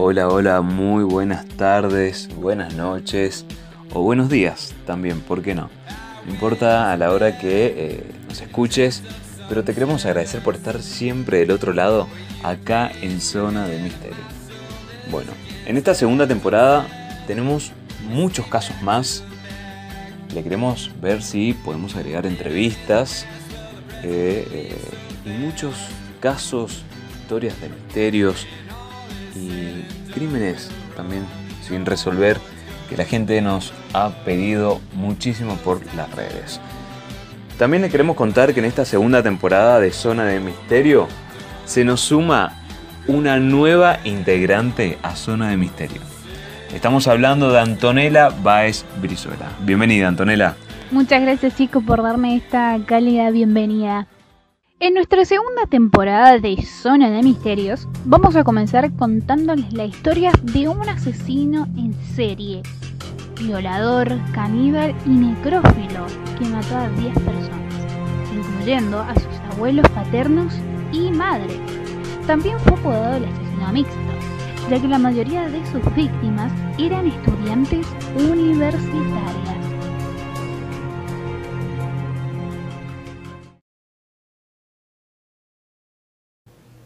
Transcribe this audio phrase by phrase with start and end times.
[0.00, 3.44] Hola, hola, muy buenas tardes, buenas noches
[3.92, 5.70] o buenos días también, ¿por qué no?
[6.24, 9.02] No importa a la hora que eh, nos escuches,
[9.48, 12.06] pero te queremos agradecer por estar siempre del otro lado,
[12.44, 14.22] acá en Zona de Misterio.
[15.10, 15.32] Bueno,
[15.66, 16.86] en esta segunda temporada
[17.26, 17.72] tenemos
[18.08, 19.24] muchos casos más.
[20.32, 23.26] Le queremos ver si podemos agregar entrevistas
[24.04, 24.76] eh, eh,
[25.24, 25.74] y muchos
[26.20, 26.84] casos,
[27.20, 28.46] historias de misterios
[29.38, 31.24] y crímenes también
[31.66, 32.38] sin resolver
[32.88, 36.60] que la gente nos ha pedido muchísimo por las redes.
[37.58, 41.08] También le queremos contar que en esta segunda temporada de Zona de Misterio
[41.64, 42.62] se nos suma
[43.06, 46.00] una nueva integrante a Zona de Misterio.
[46.74, 49.48] Estamos hablando de Antonella Baez Brizuela.
[49.60, 50.54] Bienvenida, Antonella.
[50.90, 54.06] Muchas gracias, chicos, por darme esta cálida bienvenida.
[54.80, 60.68] En nuestra segunda temporada de Zona de Misterios, vamos a comenzar contándoles la historia de
[60.68, 62.62] un asesino en serie,
[63.40, 66.06] violador, caníbal y necrófilo
[66.38, 67.74] que mató a 10 personas,
[68.32, 70.54] incluyendo a sus abuelos paternos
[70.92, 71.58] y madre.
[72.28, 73.98] También fue apodado el asesino mixto,
[74.70, 77.84] ya que la mayoría de sus víctimas eran estudiantes
[78.14, 79.57] universitarias.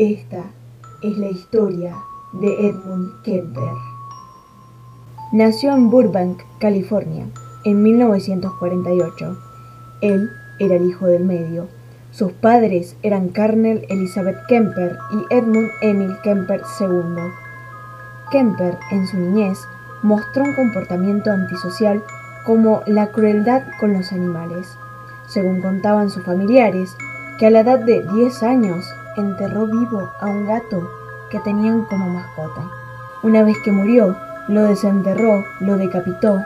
[0.00, 0.44] Esta
[1.02, 1.94] es la historia
[2.32, 3.74] de Edmund Kemper.
[5.30, 7.26] Nació en Burbank, California,
[7.64, 9.36] en 1948.
[10.00, 11.68] Él era el hijo del medio.
[12.12, 17.22] Sus padres eran Carnel Elizabeth Kemper y Edmund Emil Kemper II.
[18.32, 19.58] Kemper, en su niñez,
[20.02, 22.02] mostró un comportamiento antisocial
[22.46, 24.66] como la crueldad con los animales.
[25.26, 26.96] Según contaban sus familiares,
[27.38, 30.88] que a la edad de 10 años enterró vivo a un gato
[31.30, 32.70] que tenían como mascota.
[33.22, 34.16] Una vez que murió,
[34.48, 36.40] lo desenterró, lo decapitó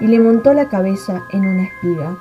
[0.00, 2.16] y le montó la cabeza en una espiga.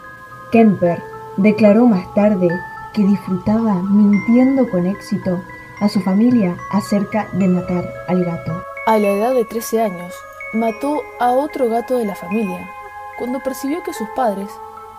[0.52, 1.02] Kemper
[1.38, 2.50] declaró más tarde
[2.94, 5.42] que disfrutaba mintiendo con éxito
[5.82, 8.64] a su familia acerca de matar al gato.
[8.86, 10.14] A la edad de 13 años,
[10.54, 12.70] mató a otro gato de la familia,
[13.18, 14.50] cuando percibió que sus padres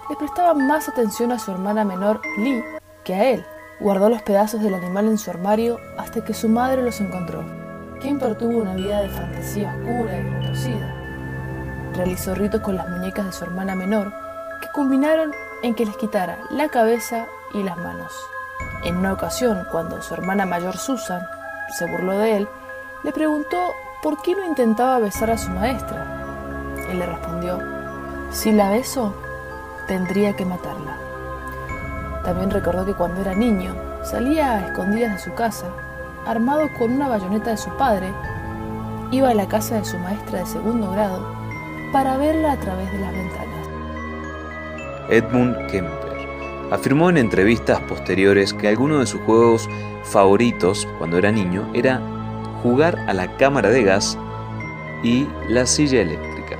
[0.08, 2.62] le prestaban más atención a su hermana menor, Lee,
[3.04, 3.46] que a él.
[3.80, 7.44] Guardó los pedazos del animal en su armario hasta que su madre los encontró.
[8.00, 10.94] Kemper tuvo una vida de fantasía oscura y retorcida.
[11.94, 14.12] Realizó ritos con las muñecas de su hermana menor
[14.60, 18.12] que culminaron en que les quitara la cabeza y las manos.
[18.84, 21.22] En una ocasión, cuando su hermana mayor Susan
[21.76, 22.48] se burló de él,
[23.04, 23.58] le preguntó
[24.02, 26.04] por qué no intentaba besar a su maestra.
[26.90, 27.60] Él le respondió,
[28.32, 29.14] si la beso,
[29.86, 31.07] tendría que matarla.
[32.28, 35.64] También recordó que cuando era niño salía a escondidas de su casa,
[36.26, 38.12] armado con una bayoneta de su padre,
[39.10, 41.26] iba a la casa de su maestra de segundo grado
[41.90, 43.68] para verla a través de las ventanas.
[45.08, 46.28] Edmund Kemper
[46.70, 49.66] afirmó en entrevistas posteriores que alguno de sus juegos
[50.04, 52.02] favoritos cuando era niño era
[52.62, 54.18] jugar a la cámara de gas
[55.02, 56.58] y la silla eléctrica,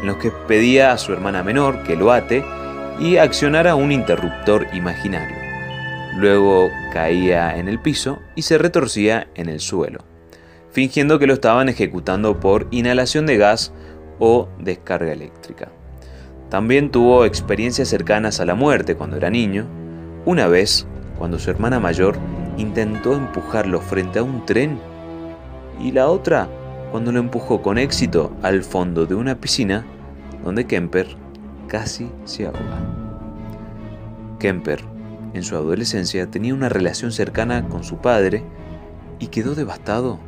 [0.00, 2.42] en los que pedía a su hermana menor que lo ate
[3.00, 5.36] y accionara un interruptor imaginario.
[6.16, 10.04] Luego caía en el piso y se retorcía en el suelo,
[10.70, 13.72] fingiendo que lo estaban ejecutando por inhalación de gas
[14.18, 15.70] o descarga eléctrica.
[16.50, 19.66] También tuvo experiencias cercanas a la muerte cuando era niño,
[20.26, 20.86] una vez
[21.16, 22.18] cuando su hermana mayor
[22.58, 24.78] intentó empujarlo frente a un tren
[25.80, 26.48] y la otra
[26.90, 29.86] cuando lo empujó con éxito al fondo de una piscina
[30.44, 31.06] donde Kemper
[31.70, 32.80] casi se ahoga.
[34.38, 34.84] Kemper,
[35.32, 38.42] en su adolescencia, tenía una relación cercana con su padre
[39.20, 40.18] y quedó devastado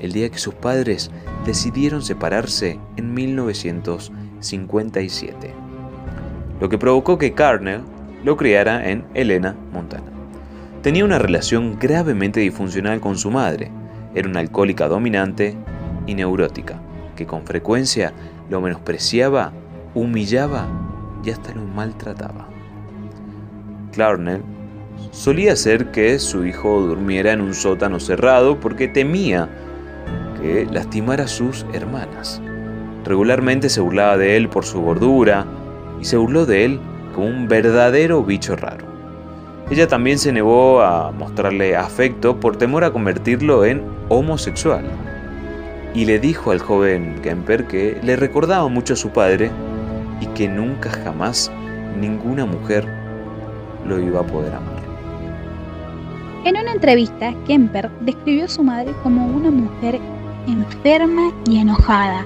[0.00, 1.12] el día que sus padres
[1.46, 5.54] decidieron separarse en 1957,
[6.60, 7.82] lo que provocó que Carnell
[8.24, 10.10] lo criara en Helena, Montana.
[10.82, 13.70] Tenía una relación gravemente disfuncional con su madre,
[14.14, 15.56] era una alcohólica dominante
[16.06, 16.82] y neurótica,
[17.14, 18.12] que con frecuencia
[18.50, 19.52] lo menospreciaba
[19.94, 20.66] humillaba
[21.24, 22.48] y hasta lo maltrataba.
[23.92, 24.42] Clarnell
[25.10, 29.48] solía hacer que su hijo durmiera en un sótano cerrado porque temía
[30.40, 32.40] que lastimara a sus hermanas.
[33.04, 35.46] Regularmente se burlaba de él por su gordura
[36.00, 36.80] y se burló de él
[37.14, 38.86] como un verdadero bicho raro.
[39.70, 44.84] Ella también se negó a mostrarle afecto por temor a convertirlo en homosexual.
[45.94, 49.50] Y le dijo al joven Kemper que le recordaba mucho a su padre
[50.22, 51.50] y que nunca jamás
[51.98, 52.86] ninguna mujer
[53.84, 54.80] lo iba a poder amar.
[56.44, 60.00] En una entrevista, Kemper describió a su madre como una mujer
[60.46, 62.24] enferma y enojada.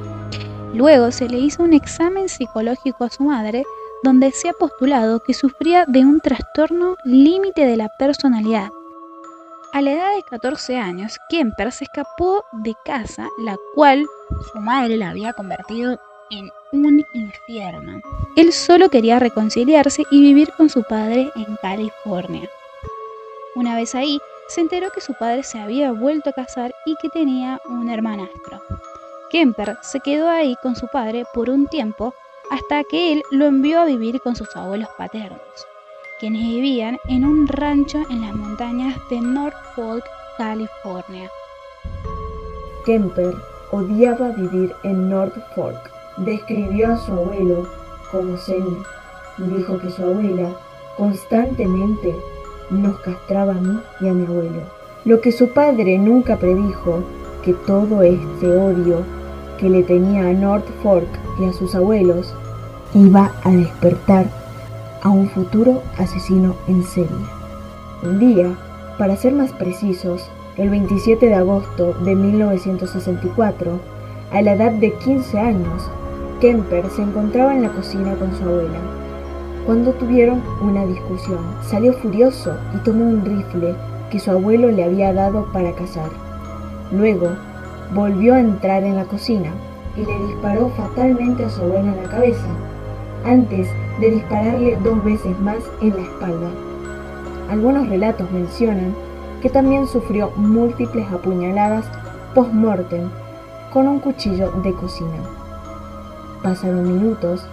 [0.75, 3.65] Luego se le hizo un examen psicológico a su madre
[4.03, 8.69] donde se ha postulado que sufría de un trastorno límite de la personalidad.
[9.73, 14.07] A la edad de 14 años, Kemper se escapó de casa, la cual
[14.53, 15.99] su madre la había convertido
[16.31, 18.01] en un infierno.
[18.37, 22.49] Él solo quería reconciliarse y vivir con su padre en California.
[23.55, 27.09] Una vez ahí, se enteró que su padre se había vuelto a casar y que
[27.09, 28.63] tenía un hermanastro.
[29.31, 32.15] Kemper se quedó ahí con su padre por un tiempo
[32.51, 35.41] hasta que él lo envió a vivir con sus abuelos paternos,
[36.21, 40.05] quienes vivían en un rancho en las montañas de Norfolk,
[40.39, 41.29] California.
[42.85, 43.35] Kemper
[43.73, 45.96] odiaba vivir en Norfolk.
[46.19, 47.67] Describió a su abuelo
[48.11, 48.79] como senil
[49.39, 50.51] y dijo que su abuela
[50.97, 52.15] constantemente
[52.71, 54.63] nos castraba a mí y a mi abuelo.
[55.05, 57.03] Lo que su padre nunca predijo,
[57.43, 59.03] que todo este odio
[59.59, 61.09] que le tenía a North Fork
[61.39, 62.35] y a sus abuelos
[62.95, 64.27] iba a despertar
[65.03, 67.11] a un futuro asesino en serie.
[68.03, 68.57] Un día,
[68.99, 73.79] para ser más precisos, el 27 de agosto de 1964,
[74.33, 75.91] a la edad de 15 años,
[76.41, 78.79] Kemper se encontraba en la cocina con su abuela.
[79.65, 83.75] Cuando tuvieron una discusión, salió furioso y tomó un rifle
[84.11, 86.11] que su abuelo le había dado para cazar.
[86.93, 87.31] Luego,
[87.95, 89.51] volvió a entrar en la cocina
[89.97, 92.49] y le disparó fatalmente a su abuela en la cabeza,
[93.25, 93.69] antes
[93.99, 96.51] de dispararle dos veces más en la espalda.
[97.51, 98.95] Algunos relatos mencionan
[99.41, 101.87] que también sufrió múltiples apuñaladas
[102.35, 103.09] post-mortem
[103.73, 105.46] con un cuchillo de cocina.
[106.47, 107.45] Pasaron minutos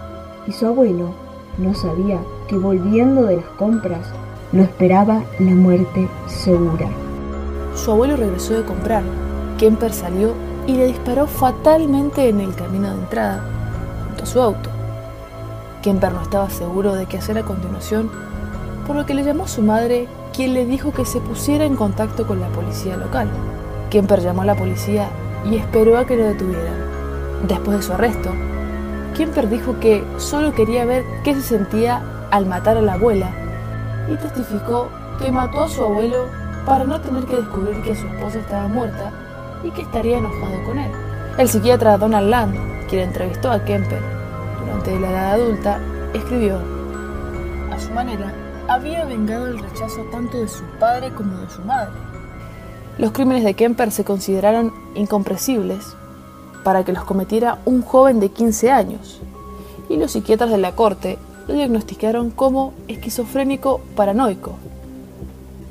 [0.46, 1.10] y su abuelo
[1.58, 4.06] no sabía que volviendo de las compras
[4.52, 6.86] lo esperaba la muerte segura.
[7.74, 9.02] Su abuelo regresó de comprar
[9.58, 10.34] Kemper salió
[10.68, 13.44] y le disparó fatalmente en el camino de entrada,
[14.06, 14.70] junto a su auto.
[15.82, 18.12] Kemper no estaba seguro de qué hacer a continuación,
[18.86, 21.74] por lo que le llamó a su madre, quien le dijo que se pusiera en
[21.74, 23.28] contacto con la policía local.
[23.90, 25.08] Kemper llamó a la policía
[25.50, 26.76] y esperó a que lo detuvieran.
[27.48, 28.30] Después de su arresto,
[29.14, 33.30] Kemper dijo que solo quería ver qué se sentía al matar a la abuela
[34.12, 34.88] y testificó
[35.18, 36.26] que mató a su abuelo
[36.66, 39.12] para no tener que descubrir que su esposa estaba muerta
[39.62, 40.90] y que estaría enojado con él.
[41.38, 44.02] El psiquiatra Donald Land, quien entrevistó a Kemper
[44.60, 45.78] durante la edad adulta,
[46.12, 46.58] escribió,
[47.70, 48.32] a su manera,
[48.68, 51.92] había vengado el rechazo tanto de su padre como de su madre.
[52.98, 55.96] Los crímenes de Kemper se consideraron incomprensibles
[56.64, 59.20] para que los cometiera un joven de 15 años,
[59.88, 64.56] y los psiquiatras de la corte lo diagnosticaron como esquizofrénico paranoico.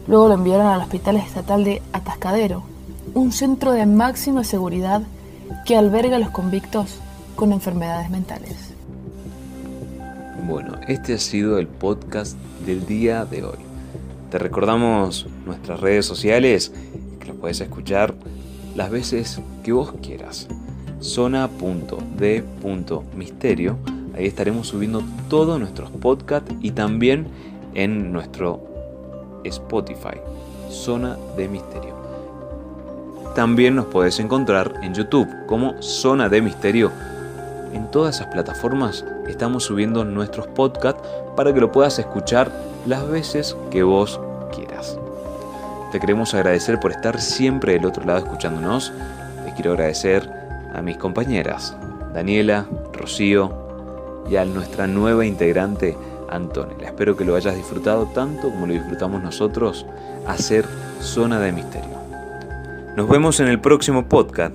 [0.07, 2.63] Luego lo enviaron al Hospital Estatal de Atascadero,
[3.13, 5.01] un centro de máxima seguridad
[5.65, 6.99] que alberga a los convictos
[7.35, 8.73] con enfermedades mentales.
[10.47, 13.57] Bueno, este ha sido el podcast del día de hoy.
[14.29, 16.71] Te recordamos nuestras redes sociales,
[17.19, 18.13] que lo puedes escuchar
[18.75, 20.47] las veces que vos quieras.
[21.03, 23.77] Zona.de.misterio.
[24.15, 27.27] Ahí estaremos subiendo todos nuestros podcasts y también
[27.73, 28.61] en nuestro
[29.43, 30.21] Spotify.
[30.69, 31.93] Zona de Misterio.
[33.35, 36.91] También nos podés encontrar en YouTube como Zona de Misterio.
[37.73, 41.05] En todas esas plataformas estamos subiendo nuestros podcasts
[41.35, 42.49] para que lo puedas escuchar
[42.85, 44.21] las veces que vos
[44.55, 44.97] quieras.
[45.91, 48.93] Te queremos agradecer por estar siempre del otro lado escuchándonos.
[49.45, 50.42] Les quiero agradecer
[50.73, 51.77] a mis compañeras,
[52.13, 55.97] Daniela, Rocío y a nuestra nueva integrante,
[56.29, 56.87] Antonella.
[56.87, 59.85] Espero que lo hayas disfrutado tanto como lo disfrutamos nosotros
[60.27, 60.65] hacer
[60.99, 61.97] Zona de Misterio.
[62.95, 64.53] Nos vemos en el próximo podcast,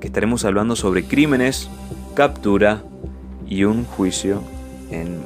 [0.00, 1.68] que estaremos hablando sobre crímenes,
[2.14, 2.82] captura
[3.46, 4.42] y un juicio
[4.90, 5.20] en